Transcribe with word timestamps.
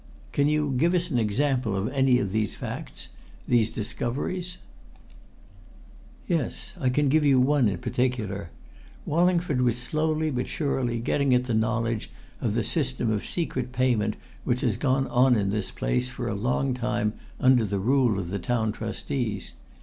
"Can 0.31 0.49
you 0.49 0.73
give 0.75 0.95
us 0.95 1.11
an 1.11 1.19
example 1.19 1.75
of 1.75 1.87
any 1.89 2.17
of 2.17 2.31
these 2.31 2.55
facts 2.55 3.09
these 3.47 3.69
discoveries?" 3.69 4.57
"Yes, 6.27 6.73
I 6.79 6.89
can 6.89 7.07
give 7.07 7.23
you 7.23 7.39
one 7.39 7.67
in 7.67 7.77
particular. 7.77 8.49
Wallingford 9.05 9.61
was 9.61 9.77
slowly 9.77 10.31
but 10.31 10.47
surely 10.47 10.97
getting 10.97 11.35
at 11.35 11.43
the 11.43 11.53
knowledge 11.53 12.09
of 12.41 12.55
the 12.55 12.63
system 12.63 13.11
of 13.11 13.23
secret 13.23 13.71
payment 13.71 14.15
which 14.43 14.61
has 14.61 14.75
gone 14.75 15.05
on 15.09 15.35
in 15.35 15.51
this 15.51 15.69
place 15.69 16.09
for 16.09 16.27
a 16.27 16.33
long 16.33 16.73
time 16.73 17.13
under 17.39 17.63
the 17.63 17.77
rule 17.77 18.17
of 18.17 18.31
the 18.31 18.39
Town 18.39 18.71
Trustees. 18.71 19.53